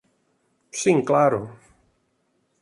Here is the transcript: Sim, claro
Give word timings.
Sim, 0.71 1.05
claro 1.05 1.53